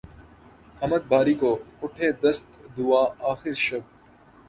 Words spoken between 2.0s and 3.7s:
دست دعا آخر